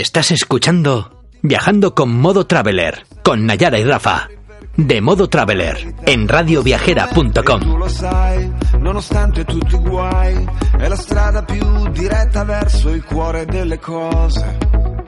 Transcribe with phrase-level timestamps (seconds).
[0.00, 4.26] Estás escuchando Viajando con Modo Traveler, con Nayara y Rafa.
[4.74, 7.60] De Modo Traveler, en radioviajera.com.
[7.60, 13.44] Tu lo sai, nonostante tutti i guai, è la strada più diretta verso il cuore
[13.44, 14.56] delle cose.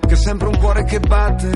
[0.07, 1.51] Che è sempre un cuore che batte,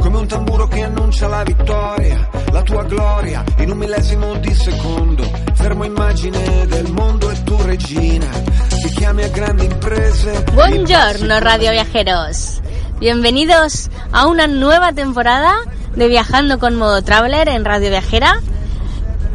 [0.00, 5.28] come un tamburo che annuncia la vittoria, la tua gloria, in un millesimo di secondo.
[5.54, 8.28] Fermo immagine del mondo e tu regina,
[8.68, 10.44] ti chiami a grandi imprese.
[10.52, 12.66] Buongiorno Radio Viajeros.
[13.00, 15.54] Bienvenidos a una nueva temporada
[15.94, 18.40] de Viajando con Modo Traveler en Radio Viajera.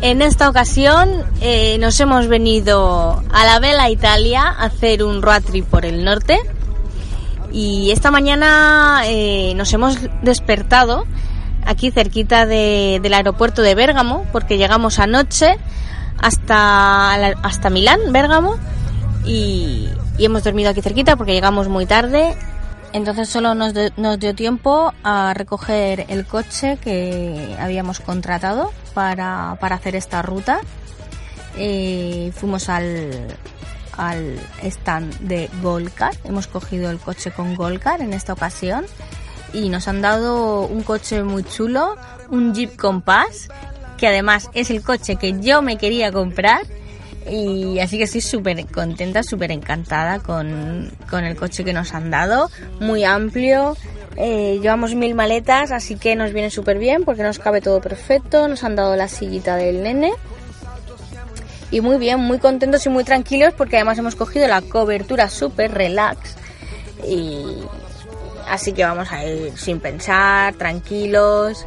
[0.02, 5.44] En esta ocasión eh, nos hemos venido a la Vela Italia a hacer un road
[5.44, 6.40] trip por el norte.
[7.54, 11.06] Y esta mañana eh, nos hemos despertado
[11.66, 15.58] aquí cerquita de- del aeropuerto de Bérgamo, porque llegamos anoche
[16.20, 18.58] hasta, hasta Milán, Bérgamo,
[19.24, 22.36] y, y hemos dormido aquí cerquita porque llegamos muy tarde.
[22.94, 29.96] Entonces solo nos, dio tiempo a recoger el coche que habíamos contratado para, para hacer
[29.96, 30.62] esta ruta.
[31.58, 33.36] Eh, fuimos al,
[33.98, 36.14] al stand de Golcar.
[36.24, 38.86] Hemos cogido el coche con Golcar en esta ocasión.
[39.54, 41.96] Y nos han dado un coche muy chulo,
[42.30, 43.50] un Jeep Compass,
[43.98, 46.62] que además es el coche que yo me quería comprar.
[47.30, 52.12] Y así que estoy súper contenta, súper encantada con, con el coche que nos han
[52.12, 52.50] dado.
[52.80, 53.78] Muy amplio.
[54.16, 58.48] eh, llevamos mil maletas, así que nos viene súper bien porque nos cabe todo perfecto.
[58.48, 60.12] Nos han dado la sillita del nene.
[61.72, 65.72] Y muy bien, muy contentos y muy tranquilos porque además hemos cogido la cobertura súper
[65.74, 66.36] relax.
[67.08, 67.44] Y
[68.48, 71.66] así que vamos a ir sin pensar, tranquilos.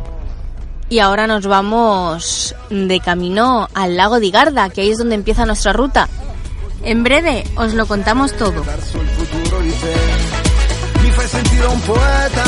[0.89, 5.45] Y ahora nos vamos de camino al lago di Garda, que ahí es donde empieza
[5.45, 6.09] nuestra ruta.
[6.85, 8.63] En breve os lo contamos todo.
[11.03, 12.45] Mi fai sentire un poeta,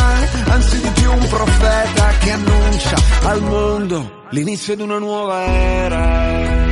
[0.50, 6.68] anzi di più un profeta che annuncia al mondo l'inizio di una nuova era.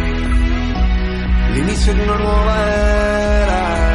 [1.52, 3.94] L'inizio di una nuova era.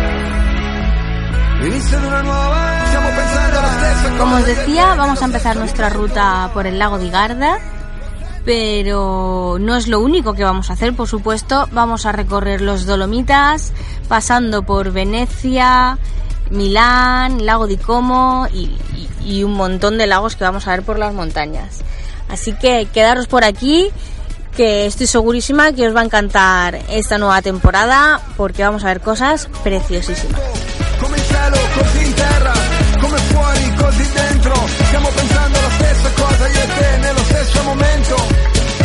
[1.59, 2.70] L'inizio di una nuova era.
[2.99, 4.17] Cosa.
[4.17, 7.57] Como os decía, vamos a empezar nuestra ruta por el lago di Garda,
[8.45, 11.67] pero no es lo único que vamos a hacer, por supuesto.
[11.71, 13.71] Vamos a recorrer los Dolomitas,
[14.07, 15.97] pasando por Venecia,
[16.49, 19.09] Milán, Lago di Como y, y-
[19.39, 21.81] y un montón de lagos que vamos a ver por las montañas.
[22.29, 23.89] Así que quedaros por aquí,
[24.55, 28.99] que estoy segurísima que os va a encantar esta nueva temporada, porque vamos a ver
[29.01, 30.41] cosas preciosísimas.
[34.91, 38.15] Stiamo pensando alla stessa cosa io e te nello stesso momento.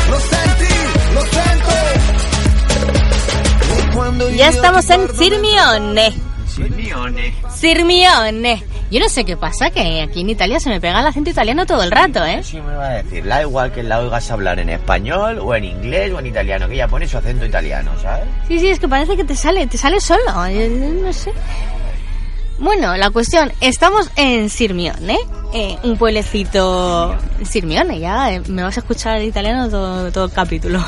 [0.08, 0.74] Lo senti?
[1.14, 1.56] Lo sento.
[4.36, 6.14] Ya estamos en Sirmione.
[6.46, 7.34] Sirmione.
[7.52, 8.62] Sirmione.
[8.88, 11.66] Yo no sé qué pasa, que aquí en Italia se me pega el acento italiano
[11.66, 12.40] todo el rato, ¿eh?
[12.44, 15.64] Sí me va a decir, da igual que la oigas hablar en español o en
[15.64, 18.26] inglés o en italiano, que ella pone su acento italiano, ¿sabes?
[18.46, 20.68] Sí, sí, es que parece que te sale, te sale solo, yo
[21.02, 21.32] no sé.
[22.60, 25.35] Bueno, la cuestión, estamos en Sirmione, eh,
[25.82, 27.16] un pueblecito...
[27.44, 30.82] Sirmione, ya eh, me vas a escuchar en italiano todo, todo el capítulo.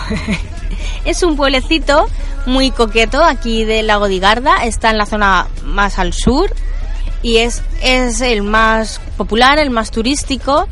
[1.04, 2.06] es un pueblecito
[2.46, 6.50] muy coqueto aquí del lago di Garda, está en la zona más al sur
[7.22, 10.69] y es, es el más popular, el más turístico.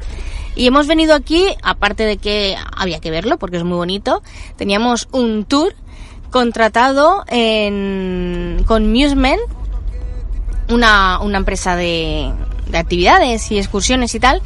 [0.55, 4.23] Y hemos venido aquí, aparte de que había que verlo porque es muy bonito,
[4.57, 5.75] teníamos un tour
[6.31, 9.41] contratado en, con Musement,
[10.71, 12.33] una, una empresa de,
[12.69, 14.43] de actividades y excursiones y tal.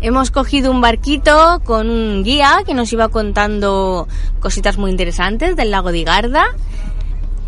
[0.00, 4.06] Hemos cogido un barquito con un guía que nos iba contando
[4.38, 6.46] cositas muy interesantes del lago de Garda.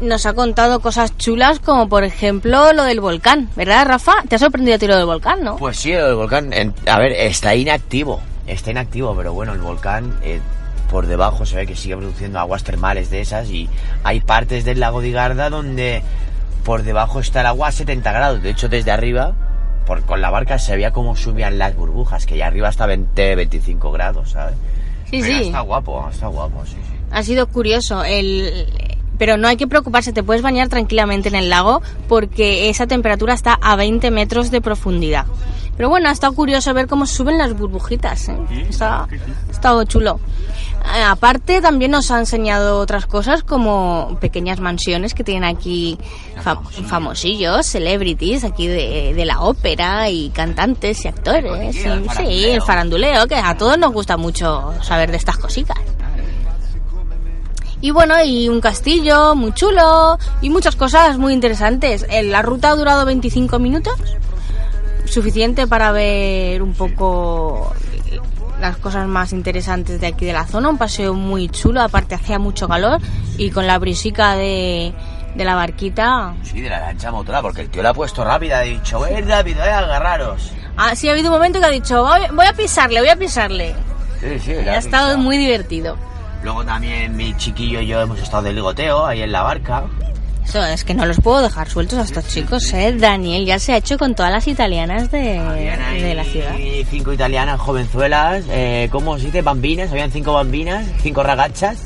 [0.01, 4.15] Nos ha contado cosas chulas como por ejemplo lo del volcán, ¿verdad Rafa?
[4.29, 5.57] ¿Te ha sorprendido a ti lo del volcán, no?
[5.57, 10.17] Pues sí, el volcán, en- a ver, está inactivo, está inactivo, pero bueno, el volcán
[10.23, 10.41] eh,
[10.91, 13.69] por debajo se ve que sigue produciendo aguas termales de esas y
[14.03, 16.03] hay partes del lago de Garda donde
[16.65, 18.43] por debajo está el agua a 70 grados.
[18.43, 19.35] De hecho, desde arriba,
[19.87, 23.35] por, con la barca se veía cómo subían las burbujas, que ya arriba hasta 20,
[23.37, 24.55] 25 grados, ¿sabes?
[25.11, 25.43] Sí, sí.
[25.45, 26.97] Está guapo, está guapo, sí, sí.
[27.11, 28.05] Ha sido curioso.
[28.05, 28.67] El,
[29.19, 33.35] Pero no hay que preocuparse, te puedes bañar tranquilamente en el lago porque esa temperatura
[33.35, 35.27] está a 20 metros de profundidad.
[35.77, 38.29] Pero bueno, ha estado curioso ver cómo suben las burbujitas.
[38.29, 38.37] ¿eh?
[38.69, 40.21] Está, ha estado chulo.
[40.95, 45.99] Eh, aparte, también nos ha enseñado otras cosas como pequeñas mansiones que tienen aquí
[46.45, 51.77] fam- famosillos, celebrities aquí de, de la ópera y cantantes y actores.
[51.85, 55.79] el Sí, sí, el faranduleo, que a todos nos gusta mucho saber de estas cositas.
[57.83, 62.05] Y bueno, y un castillo muy chulo y muchas cosas muy interesantes.
[62.11, 63.95] Eh, La ruta ha durado 25 minutos,
[65.11, 67.73] suficiente para ver un poco
[68.61, 70.69] las cosas más interesantes de aquí de la zona.
[70.69, 73.01] Un paseo muy chulo, aparte hacía mucho calor
[73.39, 74.93] y con la brisica de,
[75.35, 76.35] de la barquita.
[76.43, 79.29] Sí, de la lancha motora, porque el tío la ha puesto rápida, ha dicho, ven
[79.29, 80.53] rápido, eh, agarraros.
[80.77, 83.75] Ah, sí, ha habido un momento que ha dicho, voy, a pisarle, voy a pisarle.
[84.21, 85.97] Sí, sí, ha estado muy divertido.
[86.43, 89.85] Luego también mi chiquillo y yo hemos estado de ligoteo ahí en la barca.
[90.51, 92.93] Eso es que no los puedo dejar sueltos a estos chicos, ¿eh?
[92.99, 95.37] Daniel ya se ha hecho con todas las italianas de,
[96.17, 96.57] la ciudad.
[96.91, 99.43] cinco italianas jovenzuelas, eh, ¿cómo se dice?
[99.43, 101.85] Bambinas, habían cinco bambinas, cinco ragachas.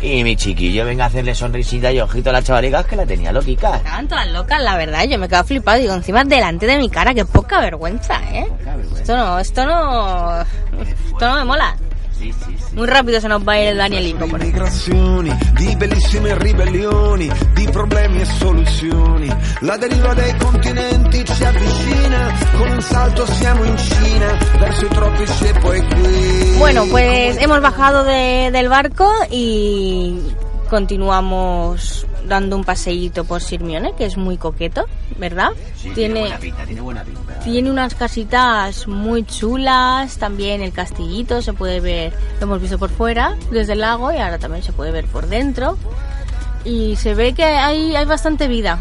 [0.00, 3.30] Y mi chiquillo venga a hacerle sonrisita y ojito a las chavalicas que la tenía
[3.30, 3.76] loquica.
[3.76, 5.04] Estaban todas locas, la verdad.
[5.04, 5.78] Yo me quedo flipado.
[5.78, 8.46] Digo, encima delante de mi cara, qué poca vergüenza, ¿eh?
[8.96, 10.40] Esto no, esto no.
[10.40, 11.76] Esto no me mola.
[12.22, 12.76] Sí, sí, sí.
[12.76, 14.46] Muy rápido se nos va a ir el Danielito por ahí.
[14.46, 19.28] migrazioni, di bellissime ribellioni, di problemi e soluzioni.
[19.62, 25.44] La deriva dei continenti ci avvicina, con un salto siamo in Cina, verso i tropici
[25.46, 26.54] e poi qui.
[26.58, 30.16] Bueno, pues hemos bajado de- del barco y
[30.70, 34.86] continuamos dando un paseíto por Sirmione, que es muy coqueto,
[35.18, 35.50] ¿verdad?
[35.76, 37.38] Sí, tiene buena pinta, tiene buena pinta.
[37.40, 42.90] Tiene unas casitas muy chulas, también el castillito se puede ver, lo hemos visto por
[42.90, 45.76] fuera, desde el lago, y ahora también se puede ver por dentro.
[46.64, 48.78] Y se ve que hay, hay bastante vida.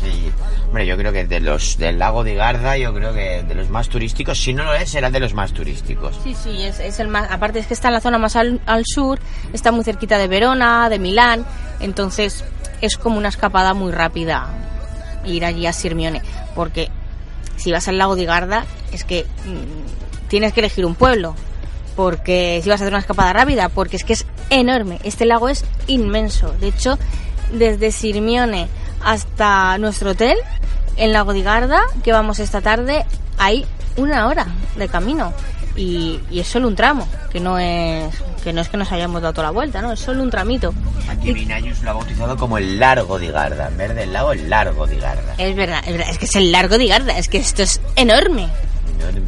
[0.00, 0.30] Sí.
[0.74, 3.70] Hombre, yo creo que de los del lago de Garda, yo creo que de los
[3.70, 6.18] más turísticos, si no lo es, será de los más turísticos.
[6.24, 8.60] Sí, sí, es, es el más, aparte es que está en la zona más al,
[8.66, 9.20] al sur,
[9.52, 11.46] está muy cerquita de Verona, de Milán,
[11.78, 12.44] entonces
[12.84, 14.48] es como una escapada muy rápida
[15.24, 16.22] ir allí a Sirmione,
[16.54, 16.90] porque
[17.56, 21.34] si vas al lago de Garda es que mm, tienes que elegir un pueblo,
[21.96, 25.48] porque si vas a hacer una escapada rápida, porque es que es enorme, este lago
[25.48, 26.98] es inmenso, de hecho
[27.52, 28.68] desde Sirmione
[29.02, 30.36] hasta nuestro hotel
[30.96, 33.04] en Lago de Garda, que vamos esta tarde,
[33.38, 33.66] hay
[33.96, 34.46] una hora
[34.76, 35.32] de camino.
[35.76, 39.22] Y, y es solo un tramo, que no es que no es que nos hayamos
[39.22, 39.90] dado toda la vuelta, ¿no?
[39.92, 40.72] Es solo un tramito.
[41.08, 43.68] Aquí Vinayus lo ha bautizado como el largo de Garda.
[43.68, 45.34] En vez del lago, el largo de Garda.
[45.38, 47.80] Es verdad, es verdad, es que es el largo de Garda, es que esto es
[47.96, 48.48] enorme.
[49.00, 49.20] Enorme,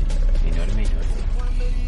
[0.46, 0.84] enorme, enorme.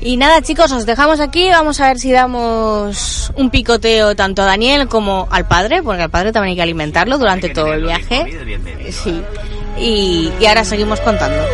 [0.00, 1.50] Y nada, chicos, os dejamos aquí.
[1.50, 6.10] Vamos a ver si damos un picoteo tanto a Daniel como al padre, porque al
[6.10, 8.20] padre también hay que alimentarlo durante que todo el viaje.
[8.20, 9.22] comido Sí.
[9.78, 11.44] Y, y ahora seguimos contando.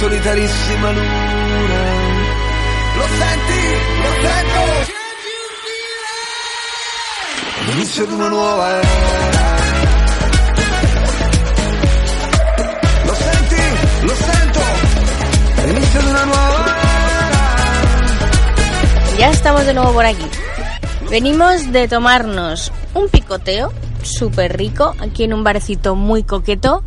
[0.00, 1.43] Solitarissima luna.
[7.74, 9.56] L'inizio di una nuova era.
[13.04, 13.62] Lo senti?
[14.02, 14.60] Lo sento?
[15.66, 17.40] L'inizio di una nuova era.
[19.18, 20.24] Ya estamos de nuevo por aquí.
[21.10, 23.72] Venimos de tomarnos un picoteo
[24.04, 26.84] súper rico aquí en un barecito muy coqueto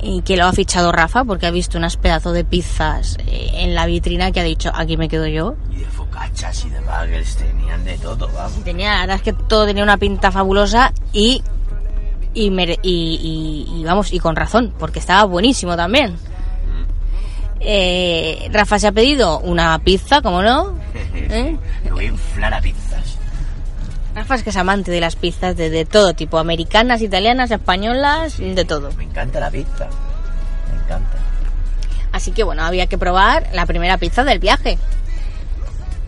[0.00, 3.74] y que lo ha fichado Rafa porque ha visto unas pedazos de pizzas eh, en
[3.74, 5.56] la vitrina que ha dicho aquí me quedo yo.
[6.14, 8.62] Focachas y de bagels tenían de todo, vamos.
[8.64, 11.42] Tenía, la verdad es que todo tenía una pinta fabulosa y
[12.34, 16.16] y, mere- y, y- y vamos y con razón porque estaba buenísimo también.
[17.60, 20.76] Eh, Rafa se ha pedido una pizza, como no.
[21.14, 21.56] ¿Eh?
[21.84, 23.16] Me voy a inflar a pizzas.
[24.14, 28.38] Rafa es que es amante de las pizzas de, de todo tipo, americanas, italianas, españolas,
[28.38, 28.90] de todo.
[28.96, 29.88] Me encanta la pizza.
[30.72, 31.16] Me encanta.
[32.12, 34.78] Así que bueno, había que probar la primera pizza del viaje.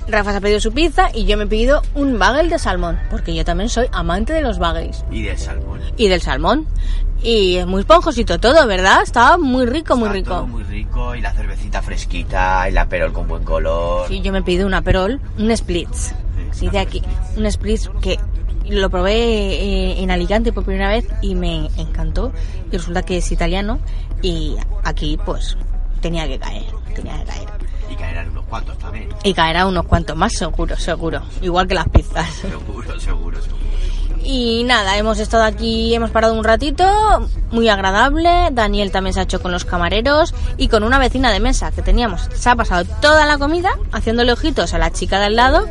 [0.09, 2.99] Rafa se ha pedido su pizza y yo me he pedido un bagel de salmón,
[3.11, 5.81] porque yo también soy amante de los bagels Y del salmón.
[5.97, 6.67] y del salmón.
[7.23, 9.03] Y es muy esponjosito todo, ¿verdad?
[9.03, 10.47] Estaba muy rico, muy Está todo rico.
[10.49, 14.07] muy rico y la cervecita fresquita y la perol con buen color.
[14.09, 16.15] Sí, yo me he pedido una perol, un splits.
[16.53, 17.03] Sí, de aquí,
[17.37, 18.19] un splits que
[18.69, 22.33] lo probé eh, en Alicante por primera vez y me encantó.
[22.71, 23.81] Y resulta que es italiano
[24.23, 25.57] y aquí pues
[26.01, 27.49] tenía que caer, tenía que caer.
[27.91, 29.09] Y caerán unos cuantos también.
[29.25, 31.23] Y caerá unos cuantos más, seguro, seguro.
[31.43, 32.29] Igual que las pizzas.
[32.35, 33.57] Seguro, seguro, seguro.
[34.29, 36.85] Y nada, hemos estado aquí, hemos parado un ratito,
[37.53, 38.49] muy agradable.
[38.51, 41.81] Daniel también se ha hecho con los camareros y con una vecina de mesa que
[41.83, 42.29] teníamos.
[42.35, 45.67] Se ha pasado toda la comida haciéndole ojitos a la chica de al lado,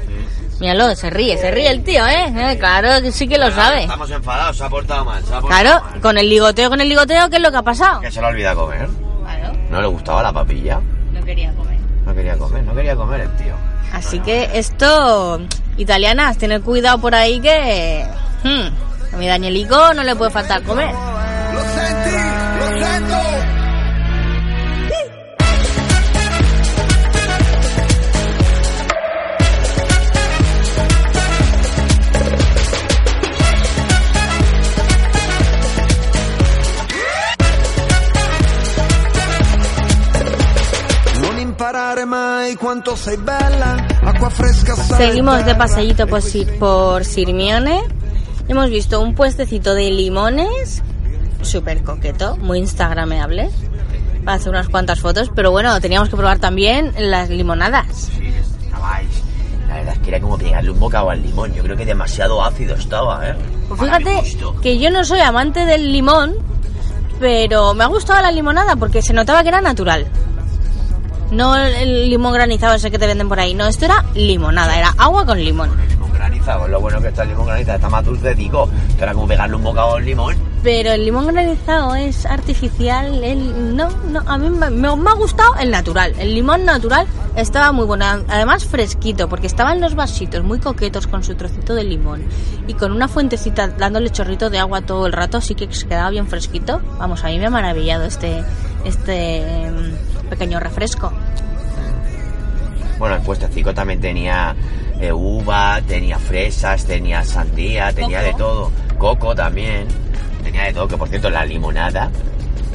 [0.62, 2.32] Míralo, se ríe, se ríe el tío, ¿eh?
[2.34, 3.82] Eh, Claro que sí que lo sabe.
[3.82, 5.22] Estamos enfadados, se ha portado mal.
[5.26, 6.00] Se ha portado Claro, mal.
[6.00, 8.00] con el ligoteo, con el ligoteo, ¿qué es lo que ha pasado?
[8.00, 8.88] Que se lo olvida comer.
[9.26, 10.80] Claro, No le gustaba la papilla.
[11.12, 11.75] no quería comer.
[12.06, 13.56] No quería comer, no quería comer el tío.
[13.94, 15.40] Así que esto,
[15.78, 18.06] italianas, tener cuidado por ahí que...
[18.44, 20.94] hmm, a mi Danielico no le puede faltar comer.
[21.54, 22.12] Lo senti,
[22.60, 23.55] lo sento.
[44.98, 46.22] Seguimos de paseíto por,
[46.60, 47.82] por Sirmione.
[48.48, 50.84] Hemos visto un puestecito de limones,
[51.42, 53.50] súper coqueto, muy instagrameable,
[54.24, 55.32] para hacer unas cuantas fotos.
[55.36, 58.12] Pero bueno, teníamos que probar también las limonadas.
[58.16, 59.10] Sí, estabais.
[59.68, 61.54] La verdad es que era como pegarle un bocado al limón.
[61.56, 63.36] Yo creo que demasiado ácido estaba, ¿eh?
[63.68, 64.22] Pues fíjate
[64.62, 66.36] que yo no soy amante del limón,
[67.20, 70.06] pero me ha gustado la limonada porque se notaba que era natural.
[71.36, 74.94] No el- limón granizado ese que te venden por ahí, no, esto era limonada, era
[74.98, 75.70] agua con limón.
[75.84, 78.70] El limón granizado, lo bueno que está el limón granizado, está más dulce, digo.
[78.90, 80.36] Esto era como pegarle un bocado al limón.
[80.64, 85.14] Pero el limón granizado es artificial, el, no, no, a mí me, me- me ha
[85.14, 86.14] gustado el natural.
[86.18, 91.24] El limón natural estaba muy bueno, además fresquito, porque estaban los vasitos muy coquetos con
[91.24, 92.24] su trocito de limón
[92.68, 96.10] y con una fuentecita dándole chorrito de agua todo el rato, así que se quedaba
[96.10, 96.82] bien fresquito.
[96.98, 98.44] Vamos, a mí me ha maravillado este,
[98.86, 99.92] este em,
[100.30, 101.12] pequeño refresco.
[102.98, 104.56] Bueno, el puestecico también tenía
[105.00, 108.72] eh, uva, tenía fresas, tenía sandía, tenía de todo.
[108.98, 109.88] Coco también.
[110.44, 112.10] Tenía de todo, que por cierto, la limonada.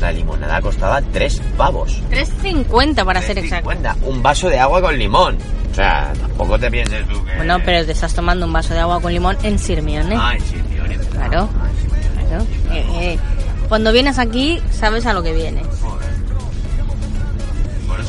[0.00, 2.00] La limonada costaba 3 pavos.
[2.10, 3.70] 3.50 para ser exacto.
[3.70, 3.96] 3,50.
[4.04, 5.36] Un vaso de agua con limón.
[5.70, 7.36] O sea, tampoco te pienses tú que...
[7.36, 10.16] Bueno, pero te estás tomando un vaso de agua con limón en Sirmione.
[10.40, 11.48] Sí, tío, ni- Claro.
[11.62, 12.28] Ay, sí, tío.
[12.28, 12.46] Claro.
[12.72, 13.18] Eh, eh,
[13.68, 15.66] Cuando vienes aquí, sabes a lo que vienes.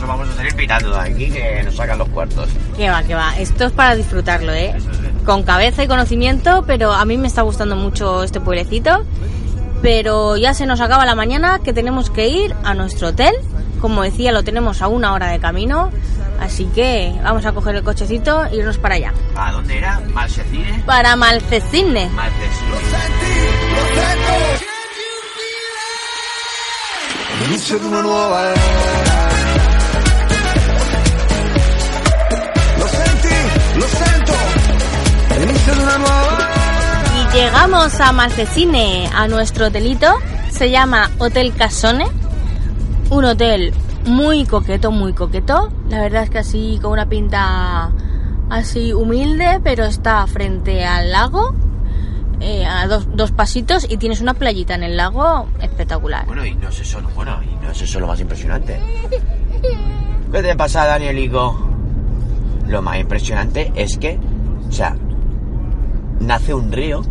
[0.01, 2.49] Eso vamos a salir pitando de aquí que nos sacan los cuartos.
[2.75, 3.37] Que va, que va.
[3.37, 4.73] Esto es para disfrutarlo, ¿eh?
[4.75, 4.97] Eso es.
[5.23, 9.05] Con cabeza y conocimiento, pero a mí me está gustando mucho este pueblecito.
[9.83, 13.35] Pero ya se nos acaba la mañana, que tenemos que ir a nuestro hotel.
[13.79, 15.91] Como decía, lo tenemos a una hora de camino.
[16.39, 19.13] Así que vamos a coger el cochecito e irnos para allá.
[19.35, 19.99] ¿A dónde era?
[20.15, 20.81] ¿Malsecine?
[20.83, 22.09] Para Malcecine.
[22.09, 22.75] Malcecine.
[22.89, 23.35] Senti,
[23.75, 24.65] lo sento.
[27.45, 29.00] Inizio di una nuova era.
[33.81, 34.21] Una.
[37.15, 40.07] Y llegamos a Malcecine, a nuestro hotelito.
[40.49, 42.05] Se llama Hotel Casone.
[43.09, 43.73] Un hotel
[44.05, 45.71] muy coqueto, muy coqueto.
[45.89, 47.91] La verdad es que así con una pinta
[48.49, 51.55] así humilde, pero está frente al lago.
[52.41, 56.25] eh, a dos, dos pasitos y tienes una playita en el lago espectacular.
[56.25, 58.79] Bueno, y no es eso, bueno, y no es eso lo más impresionante.
[60.31, 61.70] ¿Qué te pasa, Danielico?
[62.71, 64.17] Lo más impresionante es que,
[64.67, 64.95] o sea,
[66.21, 67.01] nace un río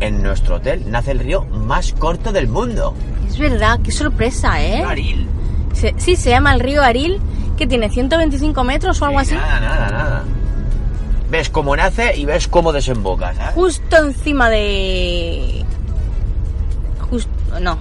[0.00, 2.94] en nuestro hotel, nace el río más corto del mundo.
[3.28, 4.82] Es verdad, qué sorpresa, ¿eh?
[4.84, 5.26] Aril.
[5.72, 7.18] Se- sí, se llama el río Aril,
[7.56, 9.34] que tiene 125 metros o algo así.
[9.34, 10.22] Nada, nada, nada.
[11.30, 13.54] Ves cómo nace y ves cómo desemboca, ¿sabes?
[13.54, 15.64] justo encima de
[17.10, 17.76] justo no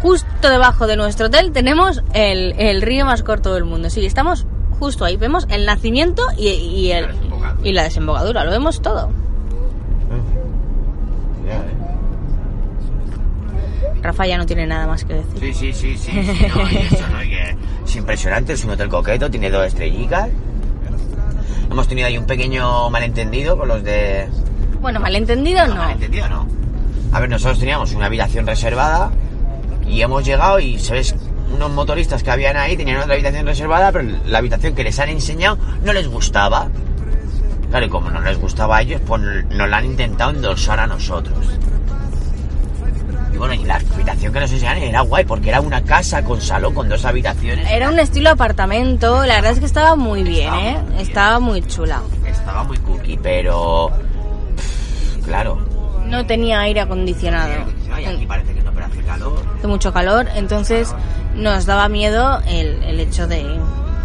[0.00, 4.46] justo debajo de nuestro hotel tenemos el, el río más corto del mundo sí estamos
[4.78, 7.68] justo ahí vemos el nacimiento y, y el La desembocadura.
[7.68, 9.10] y la desembocadura lo vemos todo
[11.46, 11.74] Ya, ¿eh?
[14.02, 16.12] Rafa ya no tiene nada más que decir Sí, sí, sí, sí,
[16.54, 17.20] no, eso, ¿no?
[17.84, 20.28] Es impresionante, es un hotel coqueto, tiene dos estrellitas.
[21.70, 24.28] Hemos tenido ahí un pequeño malentendido con los de...
[24.80, 26.46] bueno malentendido no malentendido no.
[27.12, 29.10] A ver, nosotros teníamos una habitación reservada
[29.88, 31.14] y hemos llegado y, ¿sabes?
[31.54, 35.08] Unos motoristas que habían ahí tenían otra habitación reservada, pero la habitación que les han
[35.08, 36.68] enseñado no les gustaba.
[37.70, 40.86] Claro, y como no les gustaba a ellos, pues nos la han intentado endosar a
[40.86, 41.36] nosotros.
[43.32, 46.40] Y bueno, y la habitación que nos enseñaron era guay, porque era una casa con
[46.40, 47.70] salón, con dos habitaciones.
[47.70, 51.00] era un estilo apartamento la verdad es que estaba muy bien Estaba eh muy bien.
[51.00, 53.90] estaba muy chula Estaba muy cookie, pero...
[54.56, 55.58] pff, Claro.
[56.06, 57.52] no tenía aire acondicionado
[57.92, 59.60] Ay, aquí parece que no, pero hace calor.
[59.60, 60.94] de mucho calor, entonces
[61.38, 63.58] nos daba miedo el, el hecho de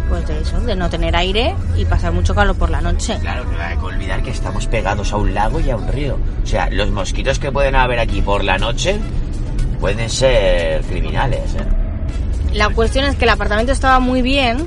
[0.08, 3.16] pues de eso, de no tener aire y pasar mucho calor por la noche.
[3.20, 6.18] Claro, pero hay que olvidar que estamos pegados a un lago y a un río.
[6.42, 8.98] O sea, los mosquitos que pueden haber aquí por la noche
[9.80, 11.64] pueden ser criminales, ¿eh?
[12.52, 14.58] La cuestión es que el apartamento estaba muy bien,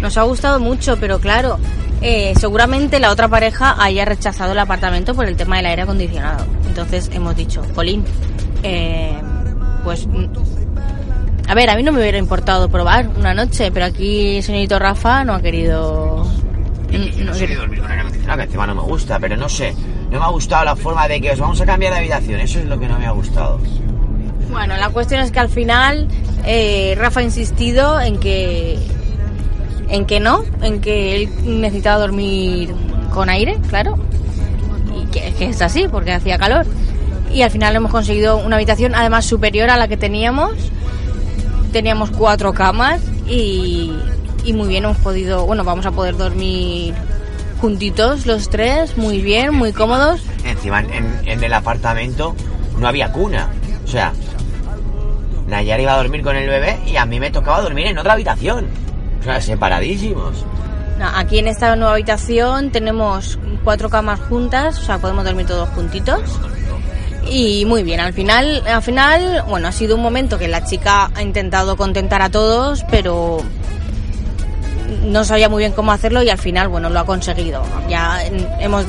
[0.00, 1.58] nos ha gustado mucho, pero claro,
[2.00, 6.44] eh, seguramente la otra pareja haya rechazado el apartamento por el tema del aire acondicionado.
[6.68, 8.04] Entonces hemos dicho, Colín,
[8.62, 9.18] eh,
[9.82, 10.06] pues...
[11.48, 15.24] A ver, a mí no me hubiera importado probar una noche, pero aquí señorito Rafa
[15.24, 16.26] no ha querido...
[16.90, 19.18] Y no no ha sé querido- dormir con aire acondicionado, que encima no me gusta,
[19.18, 19.74] pero no sé.
[20.10, 22.40] No me ha gustado la forma de que os vamos a cambiar de habitación.
[22.40, 23.58] Eso es lo que no me ha gustado.
[24.50, 26.06] Bueno, la cuestión es que al final
[26.46, 28.78] eh, Rafa ha insistido en que
[29.88, 31.28] en que no, en que él
[31.60, 32.72] necesitaba dormir
[33.12, 33.98] con aire, claro,
[34.96, 36.64] y que, que es así porque hacía calor.
[37.32, 40.52] Y al final hemos conseguido una habitación además superior a la que teníamos.
[41.74, 43.92] Teníamos cuatro camas y,
[44.44, 46.94] y muy bien hemos podido, bueno, vamos a poder dormir
[47.60, 50.20] juntitos los tres, muy bien, muy cómodos.
[50.44, 52.36] Encima en, el apartamento
[52.78, 53.48] no había cuna.
[53.84, 54.12] O sea,
[55.48, 58.12] Nayara iba a dormir con el bebé y a mí me tocaba dormir en otra
[58.12, 58.68] habitación.
[59.18, 60.44] O sea, separadísimos.
[61.00, 65.68] No, aquí en esta nueva habitación tenemos cuatro camas juntas, o sea, podemos dormir todos
[65.70, 66.38] juntitos.
[67.30, 71.10] Y muy bien, al final, al final, bueno, ha sido un momento que la chica
[71.14, 73.38] ha intentado contentar a todos, pero
[75.04, 77.62] no sabía muy bien cómo hacerlo y al final, bueno, lo ha conseguido.
[77.88, 78.22] Ya
[78.60, 78.84] hemos,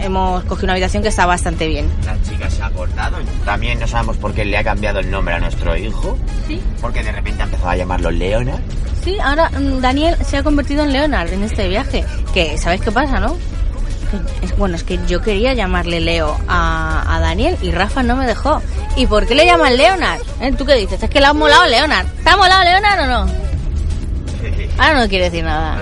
[0.00, 1.90] hemos cogido una habitación que está bastante bien.
[2.04, 3.16] La chica se ha acordado.
[3.44, 6.16] También no sabemos por qué le ha cambiado el nombre a nuestro hijo.
[6.46, 8.60] Sí, Porque de repente ha empezado a llamarlo Leonard.
[9.02, 12.04] sí, ahora mm, Daniel se ha convertido en Leonard en este viaje.
[12.32, 13.36] Que, ¿sabes qué pasa, no?
[14.42, 18.26] Es- bueno, es que yo quería llamarle Leo a, a Daniel y Rafa no me
[18.26, 18.60] dejó.
[18.96, 20.20] ¿Y por qué le llaman Leonard?
[20.40, 20.52] ¿Eh?
[20.56, 21.02] ¿Tú qué dices?
[21.02, 22.06] ¿Es que le ha molado Leonard?
[22.24, 23.32] ¿Te ha molado Leonard o no?
[24.78, 25.80] Ahora no quiere decir nada.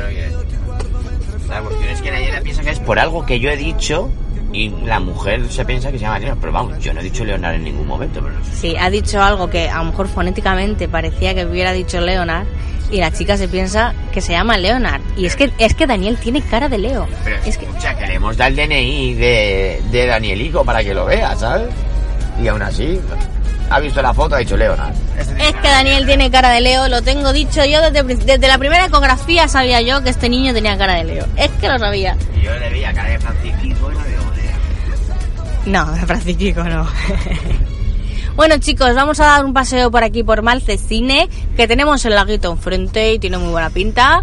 [1.49, 4.11] La cuestión es que Nayara piensa que es por algo que yo he dicho
[4.53, 6.39] y la mujer se piensa que se llama Leonard.
[6.41, 8.21] Pero vamos, yo no he dicho Leonard en ningún momento.
[8.21, 8.53] Pero no sé.
[8.57, 12.47] Sí, ha dicho algo que a lo mejor fonéticamente parecía que hubiera dicho Leonard
[12.91, 15.01] y la chica se piensa que se llama Leonard.
[15.17, 17.07] Y es que, es que Daniel tiene cara de Leo.
[17.25, 20.95] Pero Es que, escucha, que le hemos dado el DNI de, de Danielico para que
[20.95, 21.69] lo vea, ¿sabes?
[22.43, 23.01] Y aún así,
[23.71, 24.95] ha visto la foto, ha dicho Leonard.
[25.19, 28.87] Es que Daniel tiene cara de Leo, lo tengo dicho yo desde, desde la primera
[28.87, 31.27] ecografía sabía yo que este niño tenía cara de Leo.
[31.37, 32.17] Es que lo sabía.
[32.37, 34.23] Y yo le veía cara de Francisco y no digo,
[35.67, 36.87] No, de Francisco no.
[38.37, 42.51] bueno chicos, vamos a dar un paseo por aquí por Malcesine, que tenemos el laguito
[42.53, 44.23] enfrente y tiene muy buena pinta.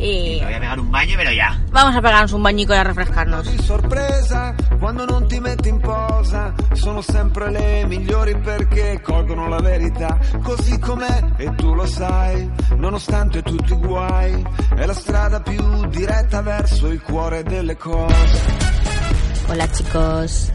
[0.00, 1.60] Y Me voy a pegar un baño, pero ya.
[1.72, 3.50] vamos a pegarnos un bañico y a refrescarnos.
[3.50, 9.58] Di sorpresa quando non ti metti in posa sono sempre le migliori perché colgono la
[9.60, 14.40] verità così com'è e tu lo sai nonostante tutti i guai
[14.76, 18.66] è la strada più diretta verso il cuore delle cose
[19.48, 20.52] Hola chicos,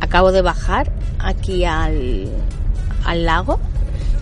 [0.00, 2.28] acabo de bajar aquí al,
[3.04, 3.58] al lago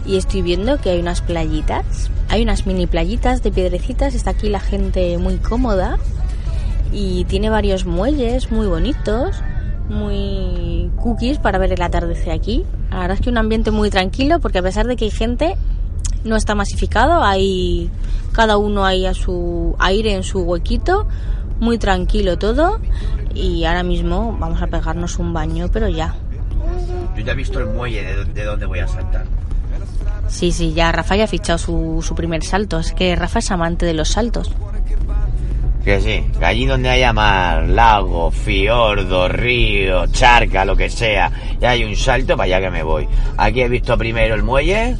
[0.06, 4.48] y estoy viendo que hay unas playitas, hay unas mini playitas de piedrecitas, está aquí
[4.48, 5.98] la gente muy cómoda
[6.92, 9.36] y tiene varios muelles muy bonitos,
[9.88, 12.64] muy cookies para ver el atardecer aquí.
[12.90, 15.56] La verdad es que un ambiente muy tranquilo porque a pesar de que hay gente
[16.24, 17.90] no está masificado, hay
[18.32, 21.06] cada uno ahí a su aire en su huequito,
[21.60, 22.80] muy tranquilo todo
[23.34, 26.14] y ahora mismo vamos a pegarnos un baño, pero ya.
[27.16, 29.24] Yo ya he visto el muelle de, de donde voy a saltar.
[30.28, 33.50] Sí, sí, ya Rafa ya ha fichado su, su primer salto, es que Rafa es
[33.50, 34.50] amante de los saltos.
[35.84, 41.64] Que sí, que allí donde haya mar, lago, fiordo, río, charca, lo que sea, y
[41.64, 43.06] hay un salto, para allá que me voy.
[43.36, 44.96] Aquí he visto primero el muelle,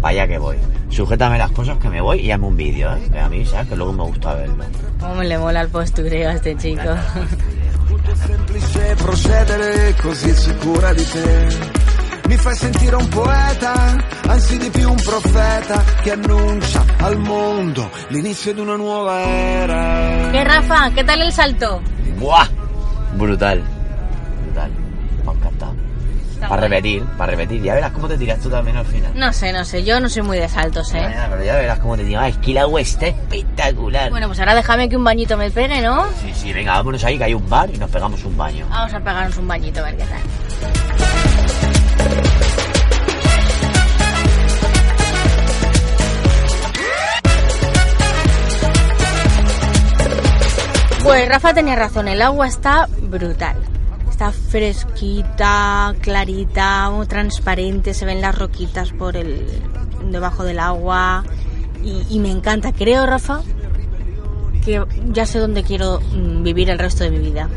[0.00, 0.56] para allá que voy.
[0.88, 3.08] Sujétame las cosas que me voy y hazme un vídeo, ¿eh?
[3.12, 3.68] Que a mí, ¿sabes?
[3.68, 4.64] Que luego me gusta verlo.
[4.98, 6.82] Cómo le mola el postureo a este chico.
[12.30, 13.72] Mi fai sentire un poeta,
[14.28, 20.30] anzi di più un profeta che annuncia al mondo l'inizio di una nuova era.
[20.30, 20.92] ¿Qué Rafa?
[20.94, 21.82] ¿Qué tal el salto?
[22.20, 22.46] ¡Buah!
[23.16, 23.79] Brutal.
[26.50, 27.62] Para repetir, para repetir.
[27.62, 29.12] Ya verás cómo te tiras tú también al final.
[29.14, 31.00] No sé, no sé, yo no soy muy de saltos, ¿eh?
[31.00, 32.28] Ya, Pero ya verás cómo te tiras.
[32.28, 34.10] Es que el agua está espectacular.
[34.10, 36.06] Bueno, pues ahora déjame que un bañito me pegue, ¿no?
[36.20, 38.66] Sí, sí, venga, vámonos ahí que hay un bar y nos pegamos un baño.
[38.68, 40.20] Vamos a pegarnos un bañito a ver qué tal.
[51.04, 53.69] Pues Rafa tenía razón, el agua está brutal.
[54.20, 59.46] Está fresquita, clarita, muy transparente, se ven las roquitas por el
[60.10, 61.24] debajo del agua
[61.82, 62.70] y, y me encanta.
[62.74, 63.40] Creo, Rafa,
[64.62, 67.48] que ya sé dónde quiero mm, vivir el resto de mi vida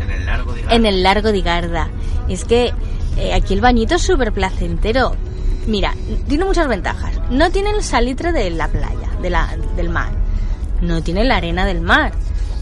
[0.00, 1.90] En el largo de en el largo de Garda.
[2.26, 2.72] Es que
[3.18, 5.14] eh, aquí el bañito es súper placentero.
[5.66, 5.92] Mira,
[6.26, 7.20] tiene muchas ventajas.
[7.28, 10.12] No tiene el salitre de la playa, de la, del mar.
[10.80, 12.14] No tiene la arena del mar.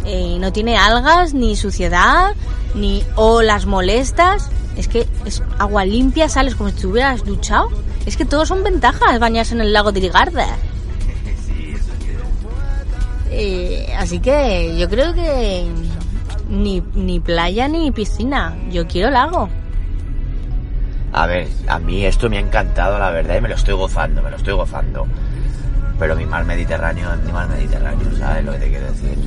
[0.06, 2.34] Eh, no tiene algas, ni suciedad,
[2.74, 4.50] ni olas molestas.
[4.76, 7.70] Es que es agua limpia, sales como si te hubieras duchado.
[8.06, 10.46] Es que todos son ventajas bañarse en el lago de Ligarda.
[13.30, 15.66] Eh, así que yo creo que
[16.48, 18.56] ni, ni playa ni piscina.
[18.70, 19.48] Yo quiero lago.
[21.12, 24.22] A ver, a mí esto me ha encantado, la verdad, y me lo estoy gozando,
[24.22, 25.06] me lo estoy gozando.
[25.98, 29.18] Pero mi mar Mediterráneo mi mar Mediterráneo, ¿sabes lo que te quiero decir?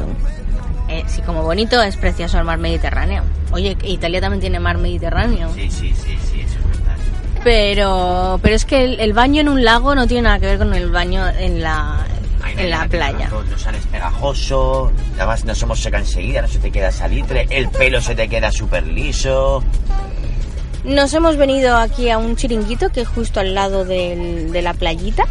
[0.90, 3.24] Eh, sí, como bonito es precioso el mar Mediterráneo.
[3.52, 5.52] Oye, Italia también tiene mar Mediterráneo.
[5.54, 6.96] Sí, sí, sí, sí, eso es verdad.
[7.44, 10.58] Pero, pero es que el, el baño en un lago no tiene nada que ver
[10.58, 12.06] con el baño en la,
[12.44, 13.30] Ay, en la playa.
[13.30, 18.02] No sales pegajoso, además no somos seca enseguida, no se te queda salitre, el pelo
[18.02, 19.64] se te queda súper liso.
[20.84, 24.74] Nos hemos venido aquí a un chiringuito que es justo al lado del- de la
[24.74, 25.24] playita,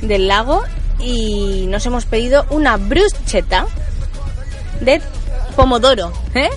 [0.00, 0.62] del lago,
[0.98, 3.66] y nos hemos pedido una bruschetta
[4.84, 5.00] de
[5.56, 6.50] pomodoro, ¿eh?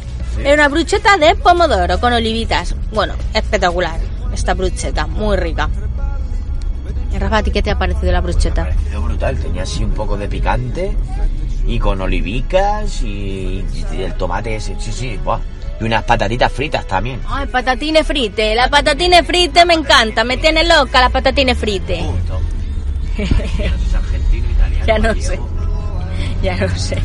[0.44, 2.76] Es una bruschetta de pomodoro con olivitas.
[2.92, 4.00] Bueno, espectacular
[4.34, 5.70] esta bruschetta, muy rica.
[7.18, 8.64] Rafa, ¿a ti qué te ha parecido la Me ha bruschetta?
[8.66, 10.92] parecido brutal, tenía así un poco de picante
[11.66, 15.40] y con olivicas y, y el tomate ese, sí, sí, buah.
[15.80, 17.22] Y unas patatitas fritas también.
[17.28, 22.04] Ay, patatine frite, la patatine frite me encanta, me tiene loca la patatine frite.
[22.04, 22.42] Punto.
[23.18, 25.14] Ay, que no sé, argentino, italiano,
[26.44, 26.98] Ya no sé.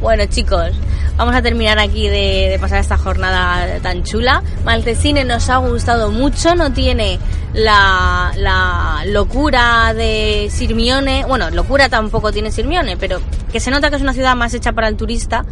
[0.00, 0.70] Bueno, chicos,
[1.16, 4.44] vamos a terminar aquí de, pasar esta jornada tan chula.
[4.64, 7.18] Maltesine nos ha gustado mucho, no tiene
[7.52, 11.24] la, locura de Sirmione.
[11.26, 14.72] Bueno, locura tampoco tiene Sirmione, pero que se nota que es una ciudad más hecha
[14.72, 15.44] para el turista.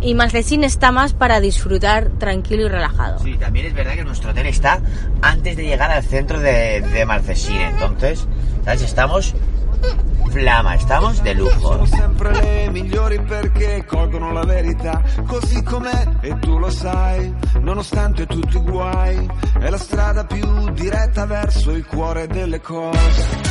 [0.00, 3.20] Y Maltesine está más para disfrutar tranquilo y relajado.
[3.22, 4.80] Sí, también es verdad que nuestro hotel está
[5.20, 8.26] antes de llegar al centro de, de entonces,
[8.64, 8.82] ¿sabes?
[8.82, 9.34] Estamos
[10.32, 11.60] flama, estamos de lujo.
[11.60, 18.26] Sono sempre le migliori perché colgono la verità così com'è e tu lo sai, nonostante
[18.26, 19.28] tutti i guai,
[19.60, 23.50] è la strada più diretta verso il cuore delle cose.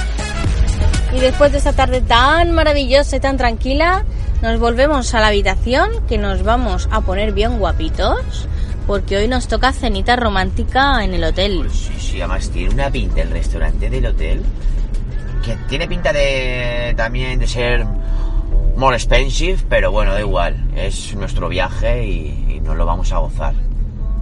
[1.13, 4.03] Y después de esta tarde tan maravillosa y tan tranquila,
[4.41, 8.47] nos volvemos a la habitación, que nos vamos a poner bien guapitos,
[8.87, 11.69] porque hoy nos toca cenita romántica en el hotel.
[11.71, 14.41] Sí, sí, además tiene una pinta el restaurante del hotel
[15.43, 17.85] que tiene pinta de también de ser
[18.75, 23.17] more expensive, pero bueno, da igual, es nuestro viaje y, y nos lo vamos a
[23.17, 23.53] gozar,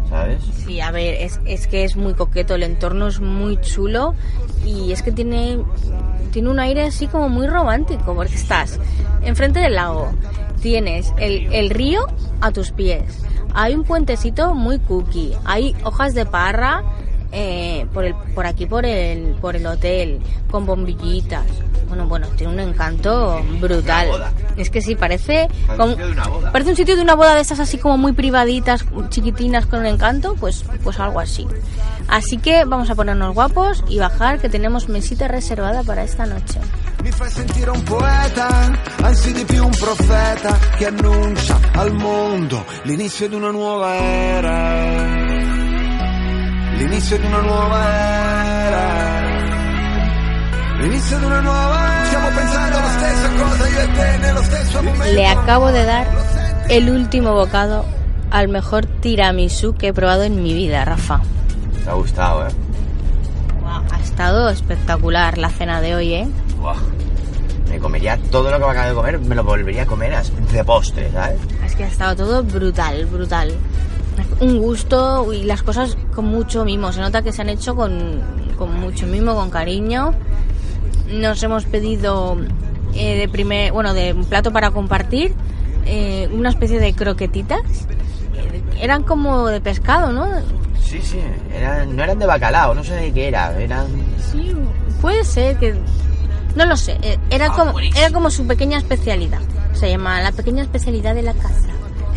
[0.09, 0.41] ¿sabes?
[0.65, 4.15] Sí, a ver, es, es que es muy coqueto, el entorno es muy chulo
[4.65, 5.59] y es que tiene,
[6.31, 8.79] tiene un aire así como muy romántico, porque estás
[9.23, 10.11] enfrente del lago,
[10.61, 12.01] tienes el, el río
[12.41, 13.21] a tus pies,
[13.53, 16.83] hay un puentecito muy cookie, hay hojas de parra
[17.31, 21.45] eh, por, el, por aquí por el, por el hotel, con bombillitas.
[21.87, 24.07] Bueno, bueno, tiene un encanto brutal.
[24.57, 26.51] Es que sí, parece Parece como- un sitio de una boda.
[26.51, 29.85] parece un sitio de una boda de estas así como muy privaditas, chiquitinas con un
[29.87, 31.47] encanto, pues, pues algo así.
[32.07, 36.59] Así que vamos a ponernos guapos y bajar que tenemos mesita reservada para esta noche.
[37.03, 38.47] Mi fai sentire un poeta,
[39.03, 45.18] anzi di più un profeta che annuncia al mondo l'inizio di una nuova era.
[46.79, 47.93] L'inizio di una nuova
[48.67, 49.21] era.
[50.77, 52.05] L'inizio di una nuova era.
[52.05, 55.13] Stiamo pensando la stessa cosa io e te nello stesso momento.
[55.13, 56.07] Le acabo de dar
[56.69, 57.83] el último bocado
[58.31, 61.19] al mejor tiramisú que he probado en mi vida, Rafa.
[61.83, 62.51] Te ha gustado, ¿eh?
[63.59, 66.29] Guau, ha estado espectacular la cena de hoy, ¿eh?
[66.61, 66.77] Buah.
[67.69, 70.63] Me comería todo lo que me acabo de comer, me lo volvería a comer de
[70.63, 71.39] postre, ¿sabes?
[71.65, 73.53] Es que ha estado todo brutal, brutal.
[74.39, 76.91] Un gusto y las cosas con mucho mimo.
[76.91, 78.21] Se nota que se han hecho con,
[78.57, 80.13] con mucho mimo, con cariño.
[81.11, 82.37] Nos hemos pedido
[82.93, 85.33] eh, de primer, bueno, de un plato para compartir,
[85.85, 87.61] eh, una especie de croquetitas.
[88.35, 90.27] Eh, Eran como de pescado, ¿no?
[90.81, 91.19] Sí, sí,
[91.53, 93.87] eran, no eran de bacalao, no sé de qué era, eran...
[94.31, 94.55] Sí,
[95.01, 95.75] puede ser que...
[96.55, 99.39] No lo sé, eh, era, Ah, como, era como su pequeña especialidad.
[99.73, 101.67] Se llama la pequeña especialidad de la casa.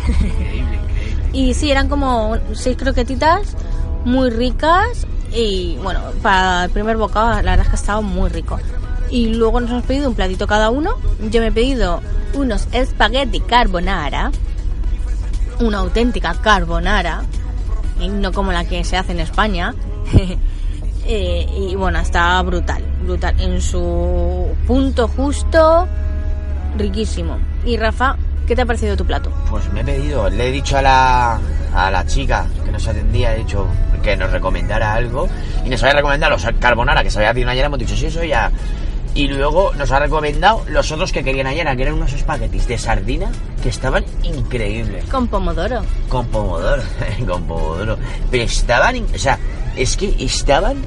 [0.07, 0.79] Increíble.
[1.33, 3.57] Y sí, eran como seis croquetitas
[4.05, 8.29] muy ricas y bueno, para el primer bocado la verdad es que ha estado muy
[8.29, 8.59] rico.
[9.09, 10.95] Y luego nos hemos pedido un platito cada uno.
[11.31, 12.01] Yo me he pedido
[12.33, 14.31] unos espagueti carbonara,
[15.59, 17.23] una auténtica carbonara,
[17.99, 19.73] no como la que se hace en España.
[21.05, 23.35] Eh, y bueno, está brutal, brutal.
[23.37, 25.85] En su punto justo,
[26.77, 27.39] riquísimo.
[27.65, 28.15] Y Rafa,
[28.47, 29.31] ¿qué te ha parecido tu plato?
[29.49, 31.39] Pues me he pedido, le he dicho a la,
[31.73, 33.67] a la chica que nos atendía, he dicho
[34.01, 35.27] que nos recomendara algo
[35.65, 38.23] y nos había recomendado los carbonara que se había pedido ayer, hemos dicho, sí, eso
[38.23, 38.51] ya,
[39.15, 42.77] Y luego nos ha recomendado los otros que querían ayer, que eran unos espaguetis de
[42.77, 45.05] sardina que estaban increíbles.
[45.05, 45.83] Con pomodoro.
[46.09, 46.81] Con pomodoro,
[47.27, 47.97] con pomodoro.
[48.31, 49.37] Pero estaban, o sea,
[49.77, 50.77] es que estaban,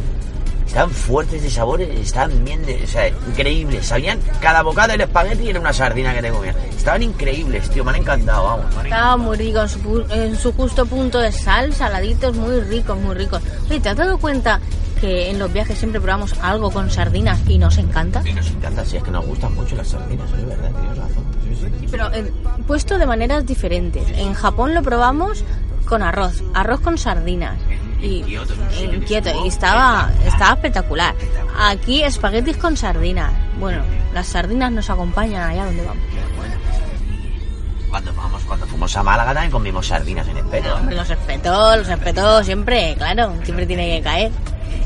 [0.66, 3.86] estaban fuertes de sabores, estaban bien, de, o sea, increíbles.
[3.86, 6.56] Sabían, cada bocado del espagueti era una sardina que te comían.
[6.76, 8.76] Estaban increíbles, tío, me han encantado, vamos.
[8.76, 12.60] han Estaba muy rico en su, pu- en su justo punto de sal, saladitos, muy
[12.60, 13.40] ricos, muy ricos.
[13.70, 14.60] Oye, ¿te has dado cuenta
[15.00, 18.22] que en los viajes siempre probamos algo con sardinas y nos encanta?
[18.24, 21.24] Y nos encanta, sí, es que nos gustan mucho las sardinas, es verdad, tienes razón.
[21.44, 21.86] Sí, sí.
[21.90, 22.32] Pero eh,
[22.66, 24.08] puesto de maneras diferentes.
[24.16, 25.44] En Japón lo probamos
[25.86, 27.56] con arroz, arroz con sardinas.
[28.00, 31.14] Y, Kioto, estuvo y estaba, estaba espectacular.
[31.58, 33.32] Aquí espaguetis con sardinas.
[33.58, 33.82] Bueno,
[34.12, 36.02] las sardinas nos acompañan allá donde vamos.
[37.88, 40.74] Cuando vamos, cuando fuimos a Málaga también comimos sardinas en el peto.
[40.74, 44.32] Hombre, los respetó, los respetó siempre, claro, siempre tiene que caer.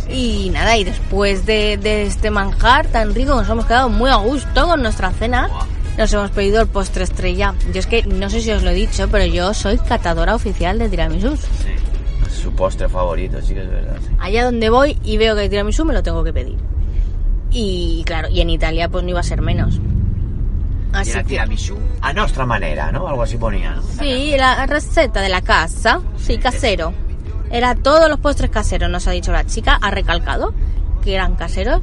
[0.08, 4.16] Y nada, y después de, de este manjar tan rico, nos hemos quedado muy a
[4.16, 5.48] gusto con nuestra cena.
[5.98, 7.54] Nos hemos pedido el postre estrella.
[7.72, 10.78] Yo es que no sé si os lo he dicho, pero yo soy catadora oficial
[10.78, 11.36] de tiramisú.
[11.36, 11.89] Sí.
[12.42, 13.96] Su postre favorito, sí que es verdad.
[14.00, 14.14] sí.
[14.18, 16.56] Allá donde voy y veo que hay tiramisú, me lo tengo que pedir.
[17.50, 19.80] Y claro, y en Italia pues no iba a ser menos.
[20.92, 21.28] Así era que...
[21.28, 23.06] tiramisú a nuestra manera, ¿no?
[23.08, 23.82] Algo así ponía, ¿no?
[23.82, 26.92] Sí, la receta de la casa, sí, casero.
[27.50, 30.54] Era todos los postres caseros, nos ha dicho la chica, ha recalcado
[31.02, 31.80] que eran caseros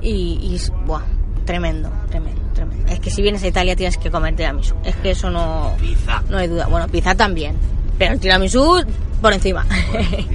[0.00, 0.10] y,
[0.40, 1.02] y buah,
[1.44, 2.92] tremendo, tremendo, tremendo.
[2.92, 6.22] Es que si vienes a Italia tienes que comer tiramisú, es que eso no, Pizza.
[6.28, 6.66] no hay duda.
[6.66, 7.56] Bueno, pizza también,
[7.98, 8.84] pero el tiramisú
[9.20, 9.66] por encima.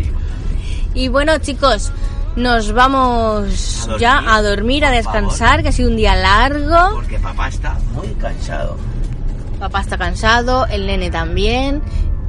[0.93, 1.91] y bueno, chicos,
[2.35, 5.63] nos vamos A ya a dormir, a descansar, favor.
[5.63, 6.95] que ha sido un día largo.
[6.95, 8.77] Porque papá está muy cansado.
[9.59, 11.81] Papá está cansado, el nene también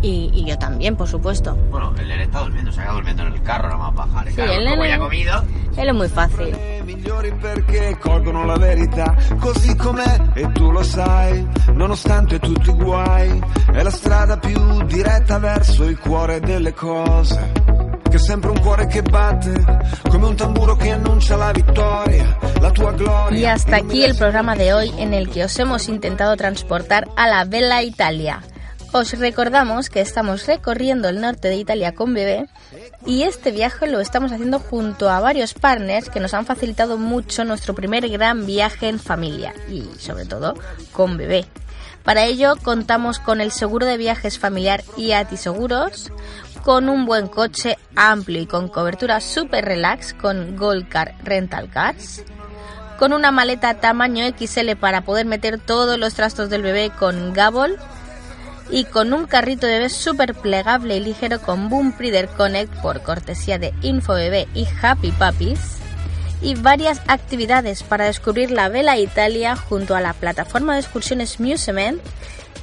[0.03, 1.57] y, y yo también, por supuesto.
[1.71, 4.29] Bueno, el nene está durmiendo, se acaba durmiendo en el carro, nada más bajar.
[4.29, 5.45] Sí, claro, el como ya ha comido,
[5.77, 6.57] Él es muy fácil.
[6.85, 13.41] migliori perché colgono la verità così com'è e tu lo sai nonostante tutti i guai
[13.73, 17.53] è la strada più diretta verso il cuore delle cose
[18.09, 19.53] che è sempre un cuore che batte
[20.09, 24.55] come un tamburo che annuncia la vittoria la tua gloria Y hasta aquí el programa
[24.55, 28.43] de hoy en el que os hemos intentado transportar a la Bella Italia.
[28.93, 32.47] Os recordamos que estamos recorriendo el norte de Italia con bebé
[33.07, 37.45] y este viaje lo estamos haciendo junto a varios partners que nos han facilitado mucho
[37.45, 40.55] nuestro primer gran viaje en familia y sobre todo
[40.93, 41.47] con bebé.
[42.03, 46.13] Para ello contamos con el seguro de viajes familiar IATI Seguros,
[46.63, 52.25] con un buen coche amplio y con cobertura super relax con Gold Car Rental Cars,
[52.99, 57.79] con una maleta tamaño XL para poder meter todos los trastos del bebé con Gabol
[58.71, 63.03] y con un carrito de bebé súper plegable y ligero con Boom Breeder Connect por
[63.03, 65.79] cortesía de InfoBebé y Happy Puppies
[66.43, 72.01] y varias actividades para descubrir la Vela Italia junto a la plataforma de excursiones Musement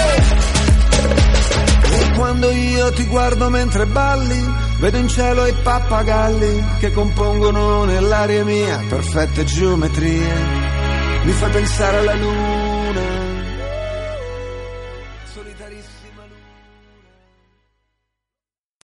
[1.91, 8.45] E quando io ti guardo mentre balli, vedo in cielo i pappagalli che compongono nell'aria
[8.45, 10.67] mia perfette geometrie.
[11.23, 12.58] Mi fai pensare alla luna